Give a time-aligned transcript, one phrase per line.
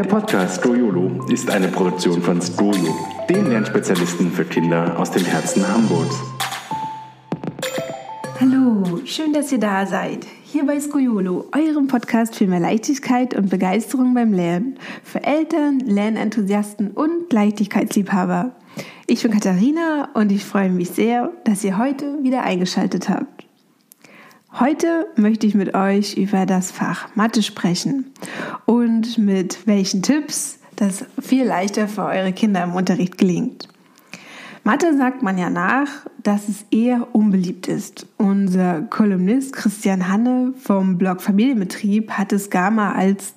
[0.00, 2.96] Der Podcast Stroyolo ist eine Produktion von Stroyo,
[3.28, 6.16] den Lernspezialisten für Kinder aus dem Herzen Hamburgs.
[8.40, 10.24] Hallo, schön, dass ihr da seid.
[10.42, 14.78] Hier bei Skoyolo, eurem Podcast für mehr Leichtigkeit und Begeisterung beim Lernen.
[15.04, 18.52] Für Eltern, Lernenthusiasten und Leichtigkeitsliebhaber.
[19.06, 23.39] Ich bin Katharina und ich freue mich sehr, dass ihr heute wieder eingeschaltet habt.
[24.58, 28.12] Heute möchte ich mit euch über das Fach Mathe sprechen
[28.66, 33.68] und mit welchen Tipps das viel leichter für eure Kinder im Unterricht gelingt.
[34.64, 35.88] Mathe sagt man ja nach,
[36.24, 38.08] dass es eher unbeliebt ist.
[38.16, 43.34] Unser Kolumnist Christian Hanne vom Blog Familienbetrieb hat es gar mal als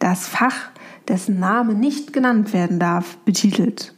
[0.00, 0.70] das Fach,
[1.06, 3.94] dessen Name nicht genannt werden darf, betitelt.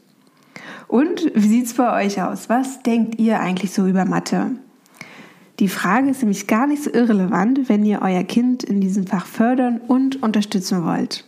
[0.87, 2.51] Und wie sieht es bei euch aus?
[2.51, 4.51] Was denkt ihr eigentlich so über Mathe?
[5.59, 9.27] Die Frage ist nämlich gar nicht so irrelevant, wenn ihr euer Kind in diesem Fach
[9.27, 11.25] fördern und unterstützen wollt.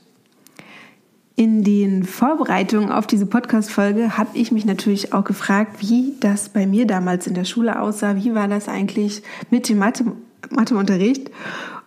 [1.34, 6.66] In den Vorbereitungen auf diese Podcast-Folge habe ich mich natürlich auch gefragt, wie das bei
[6.66, 8.14] mir damals in der Schule aussah.
[8.16, 10.04] Wie war das eigentlich mit dem Mathe,
[10.50, 11.30] Matheunterricht?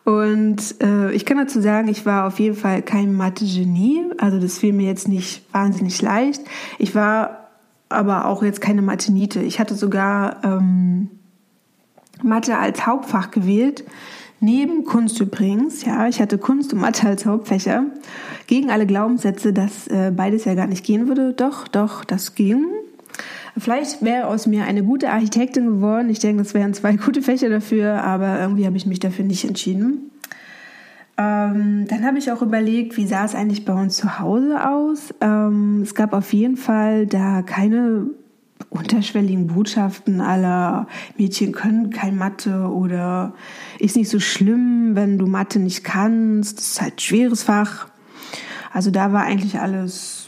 [0.06, 4.06] Und äh, ich kann dazu sagen, ich war auf jeden Fall kein Mathe-Genie.
[4.18, 6.42] Also das fiel mir jetzt nicht wahnsinnig leicht.
[6.78, 7.52] Ich war
[7.88, 9.42] aber auch jetzt keine Mathe-Niete.
[9.44, 11.10] Ich hatte sogar ähm,
[12.24, 13.84] Mathe als Hauptfach gewählt.
[14.40, 17.86] Neben Kunst übrigens, ja, ich hatte Kunst und Mathe als Hauptfächer.
[18.48, 21.34] Gegen alle Glaubenssätze, dass äh, beides ja gar nicht gehen würde.
[21.34, 22.66] Doch, doch, das ging.
[23.58, 26.10] Vielleicht wäre aus mir eine gute Architektin geworden.
[26.10, 29.46] Ich denke, das wären zwei gute Fächer dafür, aber irgendwie habe ich mich dafür nicht
[29.46, 30.12] entschieden.
[31.16, 35.14] Ähm, dann habe ich auch überlegt, wie sah es eigentlich bei uns zu Hause aus.
[35.22, 38.08] Ähm, es gab auf jeden Fall da keine
[38.70, 43.34] unterschwelligen Botschaften aller Mädchen können kein Mathe oder
[43.80, 47.88] ist nicht so schlimm, wenn du Mathe nicht kannst, das ist halt ein schweres Fach.
[48.72, 50.24] Also da war eigentlich alles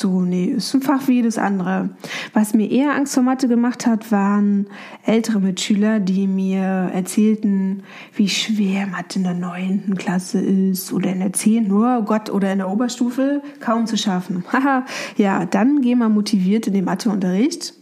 [0.00, 1.90] so, nee, ist ein Fach wie jedes andere.
[2.32, 4.66] Was mir eher Angst vor Mathe gemacht hat, waren
[5.04, 7.82] ältere Mitschüler, die mir erzählten,
[8.14, 12.50] wie schwer Mathe in der neunten Klasse ist oder in der zehnten, oh Gott, oder
[12.50, 14.44] in der Oberstufe kaum zu schaffen.
[14.52, 14.86] Haha,
[15.18, 17.74] ja, dann geh mal motiviert in den Matheunterricht.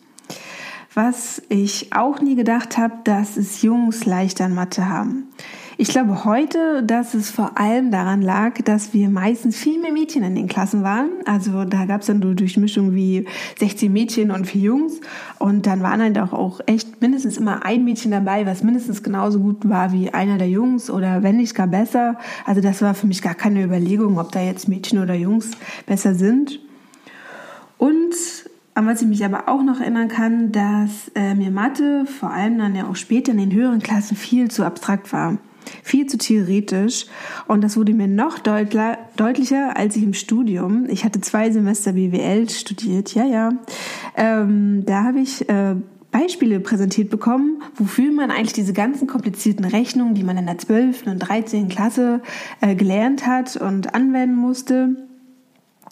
[1.01, 5.29] Was ich auch nie gedacht habe, dass es Jungs leichter in Mathe haben.
[5.77, 10.25] Ich glaube heute, dass es vor allem daran lag, dass wir meistens viel mehr Mädchen
[10.25, 11.11] in den Klassen waren.
[11.25, 13.27] Also da gab es dann so Durchmischung wie
[13.61, 15.01] 16 Mädchen und vier Jungs.
[15.39, 19.39] Und dann waren halt auch, auch echt mindestens immer ein Mädchen dabei, was mindestens genauso
[19.39, 22.19] gut war wie einer der Jungs oder wenn nicht gar besser.
[22.45, 25.53] Also das war für mich gar keine Überlegung, ob da jetzt Mädchen oder Jungs
[25.87, 26.59] besser sind.
[27.77, 28.17] Und
[28.79, 32.59] an was ich mich aber auch noch erinnern kann, dass äh, mir Mathe vor allem
[32.59, 35.39] dann ja auch später in den höheren Klassen viel zu abstrakt war
[35.83, 37.05] viel zu theoretisch.
[37.47, 42.49] Und das wurde mir noch deutlicher, als ich im Studium, ich hatte zwei Semester BWL
[42.49, 43.53] studiert, ja, ja,
[44.17, 45.75] ähm, da habe ich äh,
[46.11, 51.07] Beispiele präsentiert bekommen, wofür man eigentlich diese ganzen komplizierten Rechnungen, die man in der 12.
[51.07, 51.69] und 13.
[51.69, 52.23] Klasse
[52.63, 55.08] äh, gelernt hat und anwenden musste,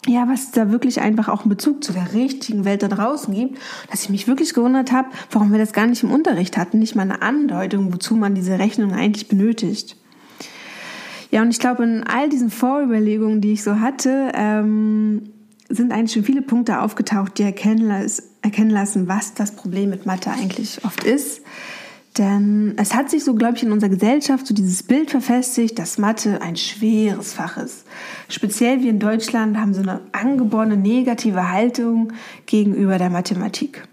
[0.09, 3.59] ja, was da wirklich einfach auch einen Bezug zu der richtigen Welt da draußen gibt,
[3.91, 6.95] dass ich mich wirklich gewundert habe, warum wir das gar nicht im Unterricht hatten, nicht
[6.95, 9.97] mal eine Andeutung, wozu man diese Rechnung eigentlich benötigt.
[11.31, 15.33] Ja, und ich glaube, in all diesen Vorüberlegungen, die ich so hatte, ähm,
[15.69, 18.09] sind eigentlich schon viele Punkte aufgetaucht, die erkennen,
[18.41, 21.41] erkennen lassen, was das Problem mit Mathe eigentlich oft ist.
[22.17, 25.97] Denn es hat sich so, glaube ich, in unserer Gesellschaft so dieses Bild verfestigt, dass
[25.97, 27.85] Mathe ein schweres Fach ist.
[28.27, 32.13] Speziell wir in Deutschland haben so eine angeborene negative Haltung
[32.45, 33.87] gegenüber der Mathematik.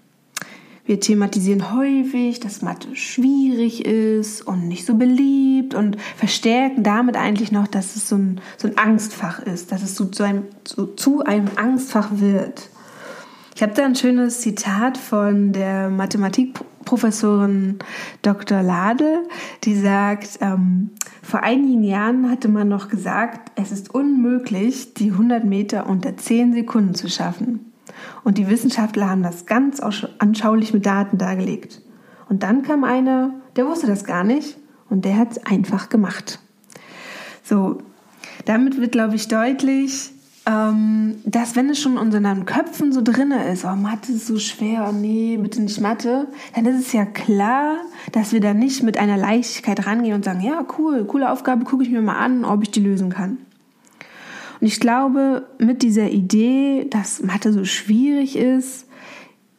[0.87, 7.53] Wir thematisieren häufig, dass Mathe schwierig ist und nicht so beliebt und verstärken damit eigentlich
[7.53, 10.87] noch, dass es so ein, so ein Angstfach ist, dass es so zu einem, so
[10.87, 12.69] zu einem Angstfach wird.
[13.55, 15.89] Ich habe da ein schönes Zitat von der
[16.85, 17.79] Mathematikprofessorin
[18.23, 18.63] Dr.
[18.63, 19.23] Lade,
[19.65, 20.91] die sagt, ähm,
[21.23, 26.53] vor einigen Jahren hatte man noch gesagt, es ist unmöglich, die 100 Meter unter 10
[26.53, 27.73] Sekunden zu schaffen.
[28.23, 29.81] Und die Wissenschaftler haben das ganz
[30.19, 31.81] anschaulich mit Daten dargelegt.
[32.29, 34.57] Und dann kam einer, der wusste das gar nicht
[34.91, 36.41] und der hat es einfach gemacht.
[37.43, 37.79] So,
[38.45, 40.14] damit wird, glaube ich, deutlich,
[40.47, 44.39] ähm, dass wenn es schon in unseren Köpfen so drin ist, oh, Mathe ist so
[44.39, 47.77] schwer, oh nee, bitte nicht Mathe, dann ist es ja klar,
[48.13, 51.83] dass wir da nicht mit einer Leichtigkeit rangehen und sagen, ja, cool, coole Aufgabe, gucke
[51.83, 53.39] ich mir mal an, ob ich die lösen kann.
[54.61, 58.87] Und ich glaube, mit dieser Idee, dass Mathe so schwierig ist,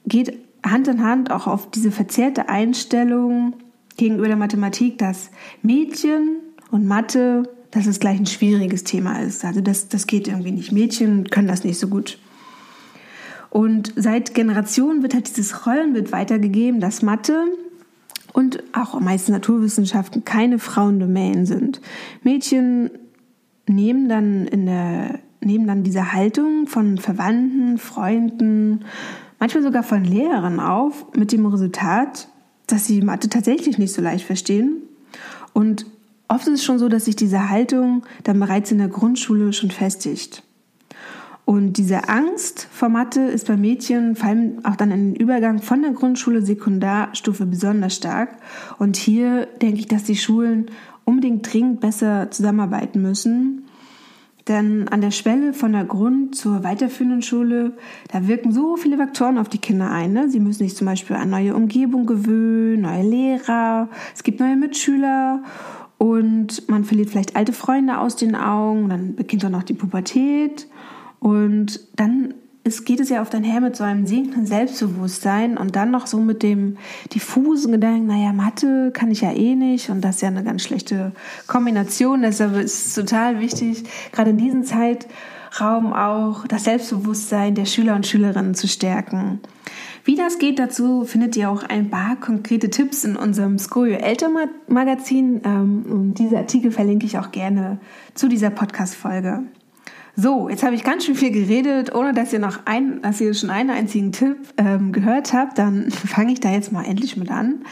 [0.05, 3.53] geht Hand in Hand auch auf diese verzerrte Einstellung
[3.97, 6.37] gegenüber der Mathematik, dass Mädchen
[6.69, 9.44] und Mathe dass es gleich ein schwieriges Thema ist.
[9.44, 10.72] Also das, das geht irgendwie nicht.
[10.72, 12.18] Mädchen können das nicht so gut.
[13.50, 17.45] Und seit Generationen wird halt dieses Rollenbild weitergegeben, dass Mathe
[18.31, 21.81] und auch meisten Naturwissenschaften keine Frauendomänen sind.
[22.24, 22.92] Mädchen
[23.68, 28.86] nehmen dann in der nehmen dann diese Haltung von Verwandten, Freunden,
[29.38, 32.30] manchmal sogar von Lehrern auf, mit dem Resultat,
[32.68, 34.78] dass sie Mathe tatsächlich nicht so leicht verstehen.
[35.54, 35.86] Und
[36.27, 39.72] oft ist es schon so, dass sich diese Haltung dann bereits in der Grundschule schon
[39.72, 40.44] festigt.
[41.45, 45.83] Und diese Angst vor Mathe ist bei Mädchen vor allem auch dann im Übergang von
[45.83, 48.38] der Grundschule Sekundarstufe besonders stark.
[48.80, 50.72] Und hier denke ich, dass die Schulen
[51.04, 53.66] unbedingt dringend besser zusammenarbeiten müssen.
[54.48, 57.74] Denn an der Schwelle von der Grund- zur weiterführenden Schule,
[58.12, 60.13] da wirken so viele Faktoren auf die Kinder ein.
[60.13, 60.30] Ne?
[60.30, 65.44] Sie müssen sich zum Beispiel an neue Umgebung gewöhnen, neue Lehrer, es gibt neue Mitschüler
[65.97, 70.68] und man verliert vielleicht alte Freunde aus den Augen, dann beginnt auch noch die Pubertät
[71.19, 72.33] und dann
[72.68, 76.18] es geht es ja oft einher mit so einem sinkenden Selbstbewusstsein und dann noch so
[76.18, 76.77] mit dem
[77.13, 80.63] diffusen Gedanken, naja, Mathe kann ich ja eh nicht und das ist ja eine ganz
[80.63, 81.12] schlechte
[81.45, 82.24] Kombination.
[82.24, 84.63] Deshalb ist es total wichtig, gerade in diesem
[85.56, 89.40] Zeitraum auch das Selbstbewusstsein der Schüler und Schülerinnen zu stärken.
[90.04, 95.42] Wie das geht, dazu findet ihr auch ein paar konkrete Tipps in unserem Skojo Elternmagazin.
[95.46, 97.80] Ähm, und diese Artikel verlinke ich auch gerne
[98.13, 99.44] zu dieser Podcast-Folge.
[100.18, 103.34] So, jetzt habe ich ganz schön viel geredet, ohne dass ihr noch ein, dass ihr
[103.34, 105.57] schon einen einzigen Tipp ähm, gehört habt.
[105.57, 107.63] Dann fange ich da jetzt mal endlich mit an.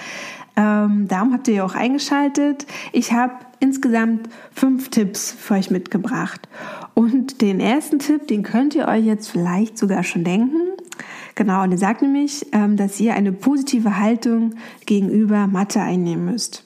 [0.56, 2.68] Ähm, darum habt ihr ja auch eingeschaltet.
[2.92, 6.48] Ich habe insgesamt fünf Tipps für euch mitgebracht.
[6.94, 10.62] Und den ersten Tipp, den könnt ihr euch jetzt vielleicht sogar schon denken.
[11.36, 14.56] Genau, und der sagt nämlich, ähm, dass ihr eine positive Haltung
[14.86, 16.64] gegenüber Mathe einnehmen müsst.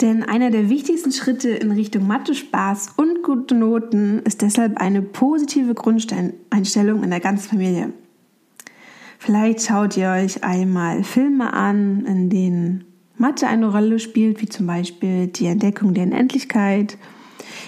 [0.00, 5.02] Denn einer der wichtigsten Schritte in Richtung Mathe, Spaß und gute Noten ist deshalb eine
[5.02, 7.92] positive Grundeinstellung in der ganzen Familie.
[9.18, 12.84] Vielleicht schaut ihr euch einmal Filme an, in denen
[13.18, 16.98] Mathe eine Rolle spielt, wie zum Beispiel die Entdeckung der Unendlichkeit.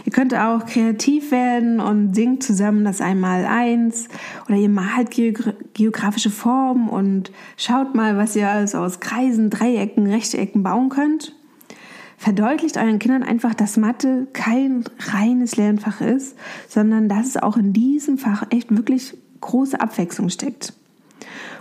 [0.04, 4.08] Ihr könnt auch kreativ werden und singt zusammen das einmal eins
[4.46, 10.62] oder ihr malt geografische Formen und schaut mal, was ihr alles aus Kreisen, Dreiecken, Rechtecken
[10.62, 11.34] bauen könnt
[12.18, 16.36] verdeutlicht euren Kindern einfach, dass Mathe kein reines Lernfach ist,
[16.68, 20.74] sondern dass es auch in diesem Fach echt wirklich große Abwechslung steckt.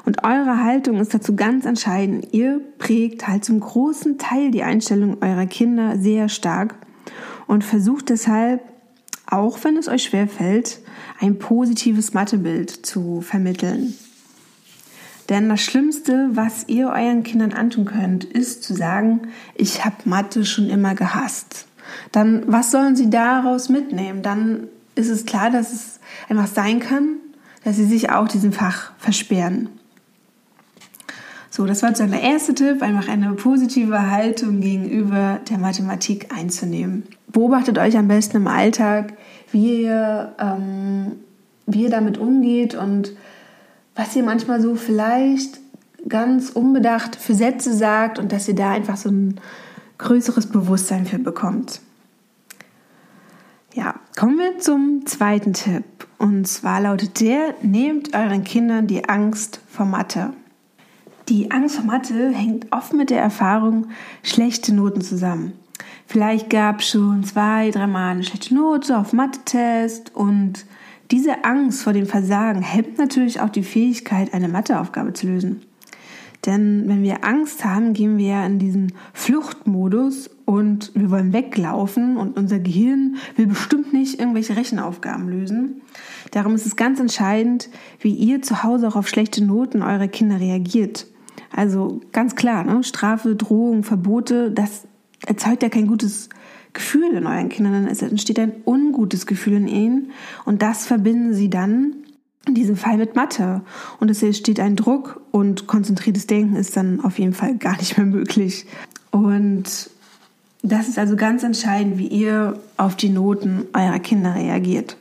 [0.08, 2.30] Und eure Haltung ist dazu ganz entscheidend.
[2.32, 6.76] Ihr prägt halt zum großen Teil die Einstellung eurer Kinder sehr stark
[7.46, 8.62] und versucht deshalb,
[9.26, 10.80] auch wenn es euch schwer fällt,
[11.20, 13.96] ein positives Mathebild zu vermitteln.
[15.28, 19.24] Denn das Schlimmste, was ihr euren Kindern antun könnt, ist zu sagen,
[19.56, 21.68] ich habe Mathe schon immer gehasst.
[22.14, 24.22] Dann, was sollen sie daraus mitnehmen?
[24.22, 26.00] Dann ist es klar, dass es
[26.30, 27.18] einfach sein kann,
[27.66, 29.68] dass sie sich auch diesem Fach versperren.
[31.58, 37.06] So, das war der erste Tipp, einfach eine positive Haltung gegenüber der Mathematik einzunehmen.
[37.30, 39.14] Beobachtet euch am besten im Alltag,
[39.52, 41.14] wie ihr, ähm,
[41.66, 43.14] wie ihr damit umgeht und
[43.96, 45.60] was ihr manchmal so vielleicht
[46.08, 49.40] ganz unbedacht für Sätze sagt und dass ihr da einfach so ein
[49.98, 51.82] größeres Bewusstsein für bekommt.
[53.74, 55.86] Ja, kommen wir zum zweiten Tipp.
[56.20, 60.34] Und zwar lautet der, nehmt euren Kindern die Angst vor Mathe.
[61.30, 63.88] Die Angst vor Mathe hängt oft mit der Erfahrung
[64.24, 65.52] schlechte Noten zusammen.
[66.06, 70.66] Vielleicht gab es schon zwei, dreimal eine schlechte Note auf Mathe-Test und
[71.12, 75.64] diese Angst vor dem Versagen hemmt natürlich auch die Fähigkeit, eine Matheaufgabe zu lösen.
[76.46, 82.16] Denn wenn wir Angst haben, gehen wir ja in diesen Fluchtmodus und wir wollen weglaufen
[82.16, 85.82] und unser Gehirn will bestimmt nicht irgendwelche Rechenaufgaben lösen.
[86.32, 87.68] Darum ist es ganz entscheidend,
[88.00, 91.08] wie ihr zu Hause auch auf schlechte Noten eurer Kinder reagiert.
[91.56, 92.84] Also ganz klar, ne?
[92.84, 94.88] Strafe, Drohung, Verbote, das
[95.26, 96.30] erzeugt ja kein gutes
[96.74, 100.12] Gefühl in euren Kindern, es entsteht ein ungutes Gefühl in ihnen
[100.46, 101.96] und das verbinden sie dann
[102.48, 103.62] in diesem Fall mit Mathe
[104.00, 107.98] und es entsteht ein Druck und konzentriertes Denken ist dann auf jeden Fall gar nicht
[107.98, 108.66] mehr möglich.
[109.12, 109.90] Und
[110.64, 114.98] das ist also ganz entscheidend, wie ihr auf die Noten eurer Kinder reagiert.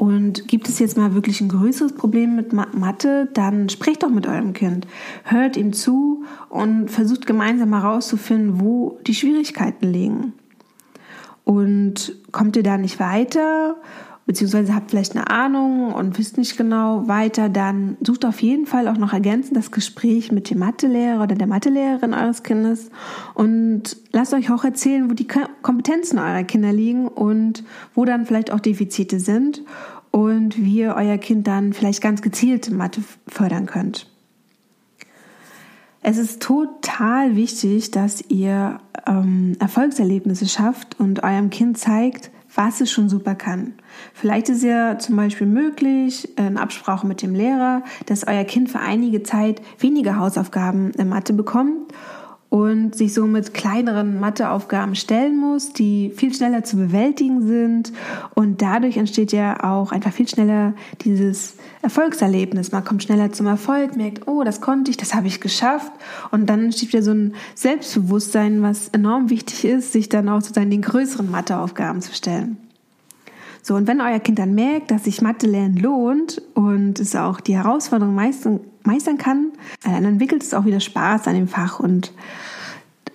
[0.00, 4.26] Und gibt es jetzt mal wirklich ein größeres Problem mit Mathe, dann sprecht doch mit
[4.26, 4.86] eurem Kind.
[5.24, 10.32] Hört ihm zu und versucht gemeinsam herauszufinden, wo die Schwierigkeiten liegen.
[11.44, 13.76] Und kommt ihr da nicht weiter,
[14.30, 18.86] beziehungsweise habt vielleicht eine Ahnung und wisst nicht genau weiter, dann sucht auf jeden Fall
[18.86, 22.90] auch noch ergänzend das Gespräch mit dem Mathelehrer oder der Mathelehrerin eures Kindes
[23.34, 27.64] und lasst euch auch erzählen, wo die Kompetenzen eurer Kinder liegen und
[27.96, 29.64] wo dann vielleicht auch Defizite sind
[30.12, 34.06] und wie ihr euer Kind dann vielleicht ganz gezielt Mathe fördern könnt.
[36.02, 42.30] Es ist total wichtig, dass ihr ähm, Erfolgserlebnisse schafft und eurem Kind zeigt,
[42.66, 43.74] was es schon super kann.
[44.12, 48.80] Vielleicht ist ja zum Beispiel möglich, in Absprache mit dem Lehrer, dass euer Kind für
[48.80, 51.92] einige Zeit weniger Hausaufgaben in Mathe bekommt
[52.50, 57.92] und sich somit kleineren Matheaufgaben stellen muss, die viel schneller zu bewältigen sind.
[58.34, 62.72] Und dadurch entsteht ja auch einfach viel schneller dieses Erfolgserlebnis.
[62.72, 65.92] Man kommt schneller zum Erfolg, merkt, oh, das konnte ich, das habe ich geschafft.
[66.32, 70.70] Und dann entsteht wieder so ein Selbstbewusstsein, was enorm wichtig ist, sich dann auch sozusagen
[70.70, 72.56] den größeren Matheaufgaben zu stellen.
[73.62, 77.40] So, und wenn euer Kind dann merkt, dass sich Mathe lernen lohnt und es auch
[77.40, 79.52] die Herausforderung meistern, meistern kann,
[79.84, 82.12] äh, dann entwickelt es auch wieder Spaß an dem Fach und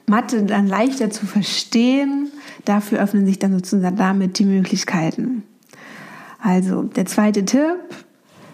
[0.08, 2.32] Mathe dann leichter zu verstehen.
[2.64, 5.44] Dafür öffnen sich dann sozusagen damit die Möglichkeiten.
[6.40, 7.80] Also der zweite Tipp,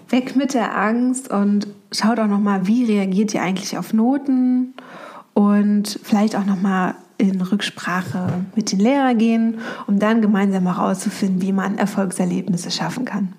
[0.10, 4.74] weg mit der Angst und schaut auch nochmal, wie reagiert ihr eigentlich auf Noten
[5.34, 11.52] und vielleicht auch nochmal in Rücksprache mit den Lehrern gehen, um dann gemeinsam herauszufinden, wie
[11.52, 13.34] man Erfolgserlebnisse schaffen kann.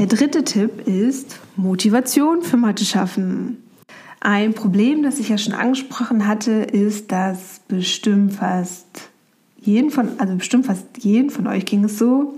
[0.00, 3.62] Der dritte Tipp ist Motivation für Mathe schaffen.
[4.20, 9.10] Ein Problem, das ich ja schon angesprochen hatte, ist, dass bestimmt fast
[9.60, 12.34] jeden von, also bestimmt fast jeden von euch ging es so,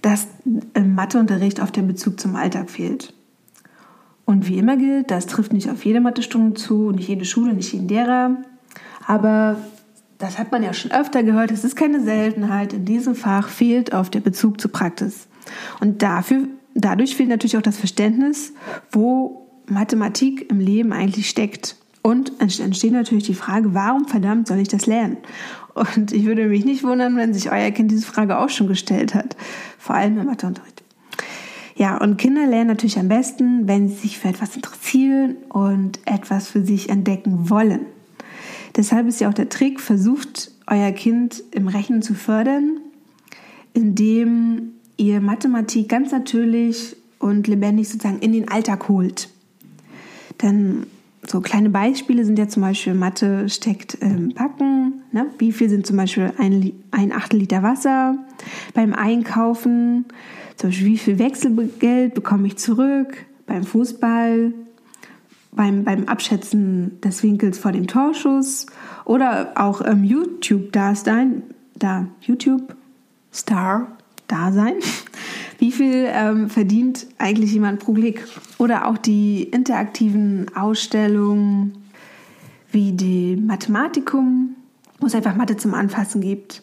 [0.00, 0.26] dass
[0.72, 3.12] im Matheunterricht auf den Bezug zum Alltag fehlt.
[4.24, 7.74] Und wie immer gilt, das trifft nicht auf jede Mathestunde zu, nicht jede Schule, nicht
[7.74, 8.38] jeden Lehrer.
[9.06, 9.58] Aber
[10.16, 12.72] das hat man ja schon öfter gehört, es ist keine Seltenheit.
[12.72, 15.28] In diesem Fach fehlt auf der Bezug zur Praxis.
[15.80, 18.52] Und dafür, dadurch fehlt natürlich auch das Verständnis,
[18.90, 21.76] wo Mathematik im Leben eigentlich steckt.
[22.02, 25.18] Und entsteht natürlich die Frage, warum verdammt soll ich das lernen?
[25.74, 29.14] Und ich würde mich nicht wundern, wenn sich euer Kind diese Frage auch schon gestellt
[29.14, 29.36] hat.
[29.78, 30.82] Vor allem im Matheunterricht.
[31.76, 36.48] Ja, und Kinder lernen natürlich am besten, wenn sie sich für etwas interessieren und etwas
[36.48, 37.86] für sich entdecken wollen.
[38.76, 42.78] Deshalb ist ja auch der Trick, versucht euer Kind im Rechnen zu fördern,
[43.72, 49.30] indem ihr Mathematik ganz natürlich und lebendig sozusagen in den Alltag holt.
[50.42, 50.86] Denn
[51.26, 55.02] so kleine Beispiele sind ja zum Beispiel, Mathe steckt im Backen.
[55.12, 55.26] Ne?
[55.38, 58.16] Wie viel sind zum Beispiel ein, ein Achtel Liter Wasser?
[58.74, 60.04] Beim Einkaufen,
[60.56, 63.24] zum Beispiel, wie viel Wechselgeld bekomme ich zurück?
[63.46, 64.52] Beim Fußball,
[65.52, 68.66] beim, beim Abschätzen des Winkels vor dem Torschuss
[69.04, 71.42] oder auch im YouTube-Dasein,
[71.74, 73.96] da YouTube-Star
[74.30, 74.74] Dasein.
[75.58, 78.26] Wie viel ähm, verdient eigentlich jemand pro Klick?
[78.58, 81.74] Oder auch die interaktiven Ausstellungen
[82.72, 84.56] wie die Mathematikum,
[85.00, 86.62] wo es einfach Mathe zum Anfassen gibt.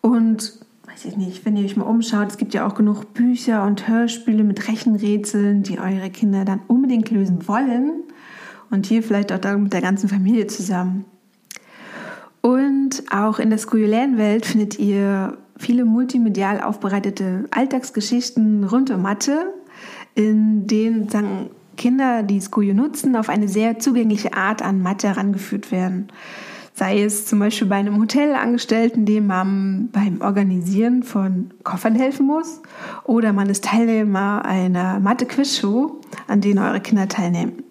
[0.00, 3.64] Und weiß ich nicht, wenn ihr euch mal umschaut, es gibt ja auch genug Bücher
[3.64, 8.02] und Hörspiele mit Rechenrätseln, die eure Kinder dann unbedingt lösen wollen
[8.70, 11.04] und hier vielleicht auch dann mit der ganzen Familie zusammen.
[12.40, 19.52] Und auch in der skurrilen Welt findet ihr viele multimedial aufbereitete Alltagsgeschichten rund um Mathe,
[20.14, 25.72] in denen sagen, Kinder, die Skujo nutzen, auf eine sehr zugängliche Art an Mathe herangeführt
[25.72, 26.08] werden.
[26.76, 32.60] Sei es zum Beispiel bei einem Hotelangestellten, dem man beim Organisieren von Koffern helfen muss,
[33.04, 37.62] oder man ist Teilnehmer einer Mathe-Quiz-Show, an denen eure Kinder teilnehmen.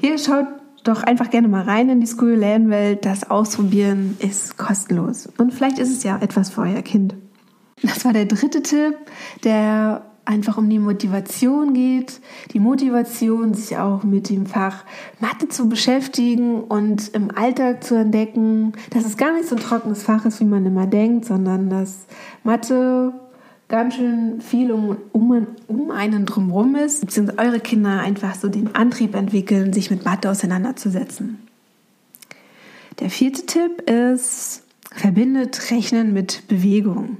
[0.00, 0.46] Hier schaut
[0.88, 3.04] doch einfach gerne mal rein in die School Welt.
[3.04, 5.28] Das Ausprobieren ist kostenlos.
[5.38, 7.14] Und vielleicht ist es ja etwas für euer Kind.
[7.82, 8.94] Das war der dritte Tipp,
[9.44, 12.20] der einfach um die Motivation geht.
[12.52, 14.84] Die Motivation, sich auch mit dem Fach
[15.20, 20.02] Mathe zu beschäftigen und im Alltag zu entdecken, dass es gar nicht so ein trockenes
[20.02, 22.06] Fach ist, wie man immer denkt, sondern dass
[22.42, 23.12] Mathe
[23.68, 28.74] ganz schön viel um, um, um einen drumherum ist, beziehungsweise eure Kinder einfach so den
[28.74, 31.38] Antrieb entwickeln, sich mit Mathe auseinanderzusetzen.
[33.00, 37.18] Der vierte Tipp ist, verbindet Rechnen mit Bewegung.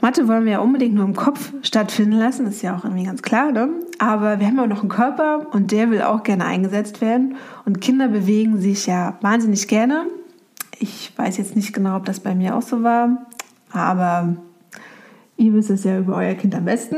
[0.00, 3.22] Mathe wollen wir ja unbedingt nur im Kopf stattfinden lassen, ist ja auch irgendwie ganz
[3.22, 3.70] klar, ne?
[3.98, 7.36] Aber wir haben ja auch noch einen Körper und der will auch gerne eingesetzt werden.
[7.64, 10.06] Und Kinder bewegen sich ja wahnsinnig gerne.
[10.78, 13.26] Ich weiß jetzt nicht genau, ob das bei mir auch so war,
[13.72, 14.36] aber
[15.36, 16.96] Ihr wisst es ja über euer Kind am besten.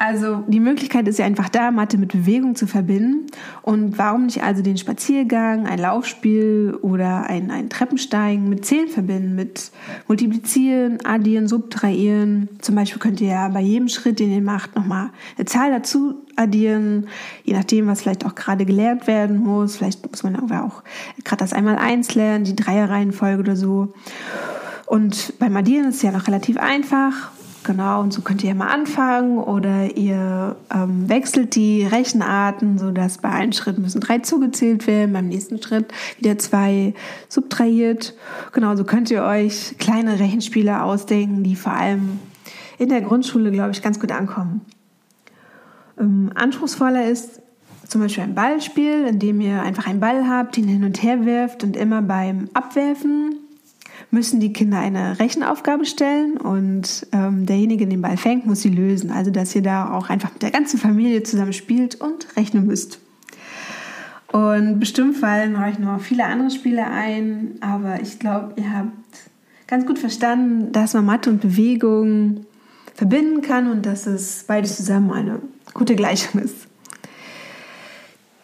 [0.00, 3.26] Also die Möglichkeit ist ja einfach da, Mathe mit Bewegung zu verbinden.
[3.62, 9.34] Und warum nicht also den Spaziergang, ein Laufspiel oder ein, ein Treppensteigen mit Zählen verbinden,
[9.34, 9.72] mit
[10.06, 12.48] Multiplizieren, Addieren, Subtrahieren.
[12.60, 16.14] Zum Beispiel könnt ihr ja bei jedem Schritt, den ihr macht, nochmal eine Zahl dazu
[16.36, 17.08] addieren,
[17.42, 19.78] je nachdem, was vielleicht auch gerade gelernt werden muss.
[19.78, 20.84] Vielleicht muss man auch
[21.24, 23.92] gerade das einmal eins lernen, die Dreierreihenfolge oder so.
[24.88, 27.30] Und beim Addieren ist es ja noch relativ einfach.
[27.62, 33.18] Genau, und so könnt ihr ja mal anfangen oder ihr ähm, wechselt die Rechenarten, sodass
[33.18, 36.94] bei einem Schritt müssen drei zugezählt werden, beim nächsten Schritt wieder zwei
[37.28, 38.14] subtrahiert.
[38.52, 42.20] Genau, so könnt ihr euch kleine Rechenspiele ausdenken, die vor allem
[42.78, 44.62] in der Grundschule, glaube ich, ganz gut ankommen.
[46.00, 47.42] Ähm, anspruchsvoller ist
[47.86, 51.26] zum Beispiel ein Ballspiel, in dem ihr einfach einen Ball habt, den hin und her
[51.26, 53.34] wirft und immer beim Abwerfen
[54.10, 59.10] müssen die Kinder eine Rechenaufgabe stellen und ähm, derjenige, den Ball fängt, muss sie lösen.
[59.10, 63.00] Also dass ihr da auch einfach mit der ganzen Familie zusammen spielt und rechnen müsst.
[64.30, 68.92] Und bestimmt fallen euch noch viele andere Spiele ein, aber ich glaube, ihr habt
[69.66, 72.44] ganz gut verstanden, dass man Mathe und Bewegung
[72.94, 75.40] verbinden kann und dass es beides zusammen eine
[75.72, 76.67] gute Gleichung ist.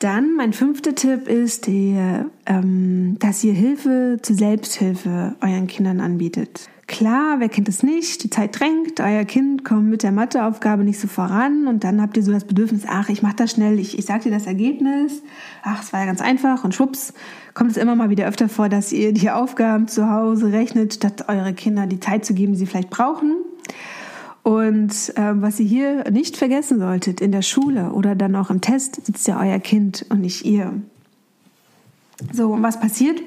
[0.04, 6.68] Dann mein fünfter Tipp ist, der, ähm, dass ihr Hilfe zur Selbsthilfe euren Kindern anbietet.
[6.86, 8.22] Klar, wer kennt es nicht?
[8.22, 12.18] Die Zeit drängt, euer Kind kommt mit der Matheaufgabe nicht so voran und dann habt
[12.18, 15.22] ihr so das Bedürfnis, ach, ich mache das schnell, ich, ich sag dir das Ergebnis.
[15.62, 17.14] Ach, es war ja ganz einfach und schwupps,
[17.54, 21.30] kommt es immer mal wieder öfter vor, dass ihr die Aufgaben zu Hause rechnet, statt
[21.30, 23.36] eure Kinder die Zeit zu geben, die sie vielleicht brauchen.
[24.44, 28.60] Und äh, was ihr hier nicht vergessen solltet, in der Schule oder dann auch im
[28.60, 30.74] Test sitzt ja euer Kind und nicht ihr.
[32.30, 33.22] So, und was passiert?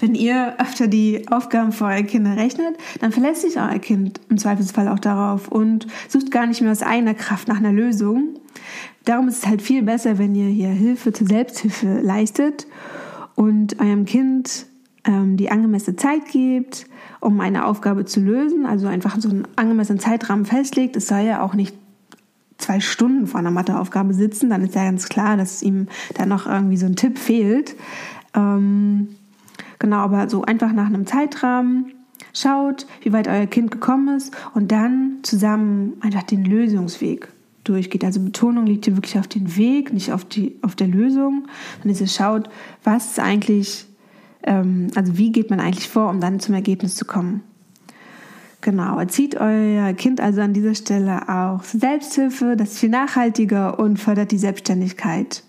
[0.00, 4.36] Wenn ihr öfter die Aufgaben für eure Kinder rechnet, dann verlässt sich euer Kind im
[4.36, 8.34] Zweifelsfall auch darauf und sucht gar nicht mehr aus eigener Kraft nach einer Lösung.
[9.06, 12.66] Darum ist es halt viel besser, wenn ihr hier Hilfe zur Selbsthilfe leistet
[13.34, 14.66] und eurem Kind
[15.04, 16.86] ähm, die angemessene Zeit gebt,
[17.20, 20.96] um eine Aufgabe zu lösen, also einfach so einen angemessenen Zeitrahmen festlegt.
[20.96, 21.74] Es soll ja auch nicht
[22.58, 26.46] zwei Stunden vor einer Matheaufgabe sitzen, dann ist ja ganz klar, dass ihm da noch
[26.46, 27.74] irgendwie so ein Tipp fehlt.
[28.34, 29.08] Ähm,
[29.78, 31.92] genau, aber so einfach nach einem Zeitrahmen
[32.32, 37.28] schaut, wie weit euer Kind gekommen ist und dann zusammen einfach den Lösungsweg
[37.64, 38.04] durchgeht.
[38.04, 41.46] Also Betonung liegt hier wirklich auf den Weg, nicht auf, die, auf der Lösung.
[41.82, 42.48] Und ihr schaut,
[42.84, 43.86] was ist eigentlich
[44.42, 47.42] also wie geht man eigentlich vor, um dann zum Ergebnis zu kommen.
[48.62, 53.98] Genau, erzieht euer Kind also an dieser Stelle auch Selbsthilfe, das ist viel nachhaltiger und
[53.98, 55.42] fördert die Selbstständigkeit.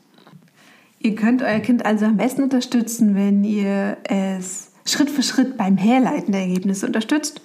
[1.00, 5.78] Ihr könnt euer Kind also am besten unterstützen, wenn ihr es Schritt für Schritt beim
[5.78, 7.42] Herleiten der Ergebnisse unterstützt.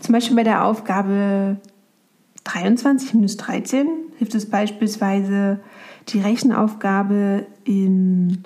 [0.00, 1.58] Zum Beispiel bei der Aufgabe
[2.44, 3.86] 23 minus 13
[4.18, 5.60] hilft es beispielsweise,
[6.08, 8.44] die Rechenaufgabe in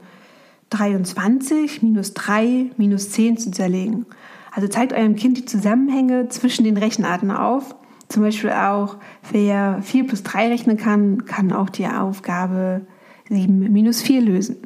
[0.70, 4.06] 23 minus 3 minus 10 zu zerlegen.
[4.52, 7.74] Also zeigt eurem Kind die Zusammenhänge zwischen den Rechenarten auf.
[8.08, 8.96] Zum Beispiel auch,
[9.30, 12.86] wer 4 plus 3 rechnen kann, kann auch die Aufgabe
[13.28, 14.56] 7 minus 4 lösen.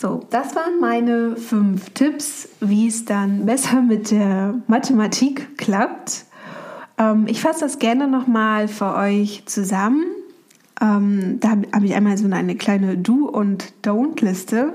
[0.00, 6.24] So, das waren meine fünf Tipps, wie es dann besser mit der Mathematik klappt.
[6.98, 10.04] Ähm, ich fasse das gerne nochmal für euch zusammen.
[10.80, 14.72] Ähm, da habe ich einmal so eine kleine Do- und Don't-Liste.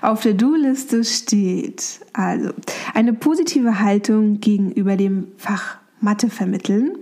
[0.00, 2.50] Auf der Do-Liste steht also
[2.94, 6.96] eine positive Haltung gegenüber dem Fach Mathe vermitteln.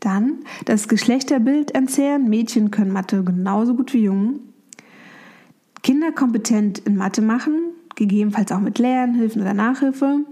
[0.00, 2.28] Dann das Geschlechterbild entzerren.
[2.28, 4.40] Mädchen können Mathe genauso gut wie Jungen.
[5.82, 7.54] Kinder kompetent in Mathe machen,
[7.94, 10.24] gegebenenfalls auch mit Lernhilfen oder Nachhilfe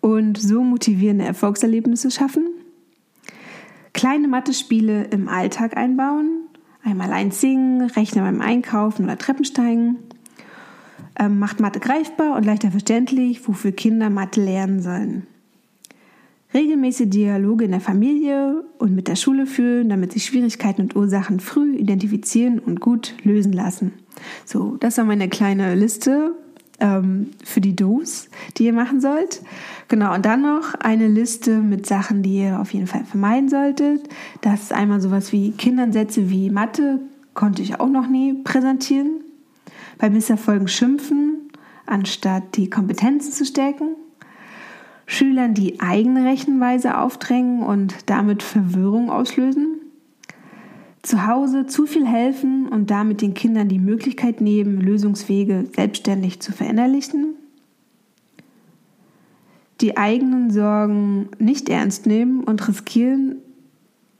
[0.00, 2.48] und so motivierende Erfolgserlebnisse schaffen
[3.98, 6.42] kleine Mathe-Spiele im Alltag einbauen.
[6.84, 9.96] Einmal eins singen, rechnen beim Einkaufen oder Treppensteigen.
[11.18, 15.26] Ähm, macht Mathe greifbar und leichter verständlich, wofür Kinder Mathe lernen sollen.
[16.54, 21.40] Regelmäßige Dialoge in der Familie und mit der Schule führen, damit sich Schwierigkeiten und Ursachen
[21.40, 23.94] früh identifizieren und gut lösen lassen.
[24.44, 26.36] So, das war meine kleine Liste
[26.80, 29.42] ähm, für die Dos, die ihr machen sollt.
[29.88, 34.08] Genau, und dann noch eine Liste mit Sachen, die ihr auf jeden Fall vermeiden solltet.
[34.40, 37.00] Das ist einmal sowas wie Kindernsätze wie Mathe,
[37.34, 39.20] konnte ich auch noch nie präsentieren.
[39.98, 41.50] Bei Misserfolgen schimpfen,
[41.86, 43.96] anstatt die Kompetenzen zu stärken.
[45.06, 49.78] Schülern die eigene Rechenweise aufdrängen und damit Verwirrung auslösen
[51.08, 56.52] zu Hause zu viel helfen und damit den Kindern die Möglichkeit nehmen, Lösungswege selbstständig zu
[56.52, 57.34] verinnerlichen.
[59.80, 63.36] Die eigenen Sorgen nicht ernst nehmen und riskieren,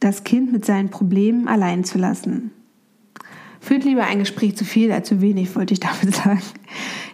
[0.01, 2.53] das Kind mit seinen Problemen allein zu lassen.
[3.61, 6.43] Führt lieber ein Gespräch zu viel als zu wenig, wollte ich damit sagen.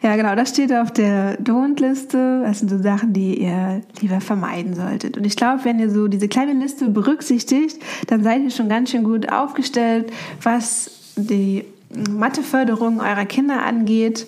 [0.02, 2.42] Ja, genau, das steht auf der Don't-Liste.
[2.44, 5.16] Das sind so Sachen, die ihr lieber vermeiden solltet.
[5.16, 7.78] Und ich glaube, wenn ihr so diese kleine Liste berücksichtigt,
[8.08, 11.64] dann seid ihr schon ganz schön gut aufgestellt, was die
[12.10, 14.26] Matheförderung eurer Kinder angeht.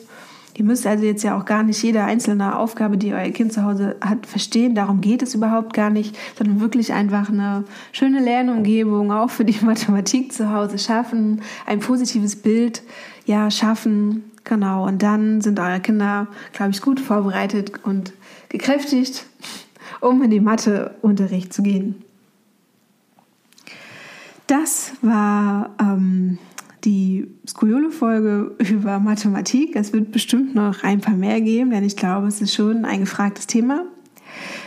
[0.57, 3.63] Ihr müsst also jetzt ja auch gar nicht jede einzelne Aufgabe, die euer Kind zu
[3.63, 4.75] Hause hat, verstehen.
[4.75, 9.59] Darum geht es überhaupt gar nicht, sondern wirklich einfach eine schöne Lernumgebung auch für die
[9.65, 12.83] Mathematik zu Hause schaffen, ein positives Bild
[13.27, 14.31] ja schaffen.
[14.45, 14.87] Genau.
[14.87, 18.15] Und dann sind eure Kinder, glaube ich, gut vorbereitet und
[18.49, 19.27] gekräftigt,
[20.01, 22.03] um in die Matheunterricht zu gehen.
[24.47, 26.39] Das war ähm,
[26.87, 29.77] die Skoliole-Folge über Mathematik.
[29.77, 33.01] Es wird bestimmt noch ein paar mehr geben, denn ich glaube, es ist schon ein
[33.01, 33.85] gefragtes Thema.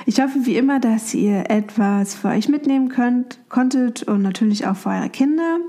[0.05, 4.75] Ich hoffe wie immer, dass ihr etwas für euch mitnehmen könnt, konntet und natürlich auch
[4.75, 5.59] für eure Kinder.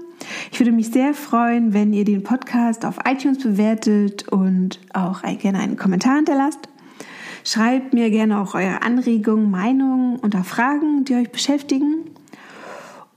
[0.50, 5.58] Ich würde mich sehr freuen, wenn ihr den Podcast auf iTunes bewertet und auch gerne
[5.58, 6.60] einen Kommentar hinterlasst.
[7.44, 12.10] Schreibt mir gerne auch eure Anregungen, Meinungen auch Fragen, die euch beschäftigen.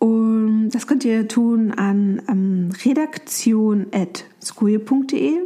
[0.03, 5.37] Und das könnt ihr tun an ähm, redaktion.skuje.de.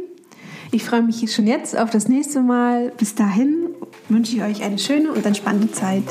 [0.72, 2.90] Ich freue mich schon jetzt auf das nächste Mal.
[2.98, 3.68] Bis dahin
[4.08, 6.02] wünsche ich euch eine schöne und entspannte Zeit.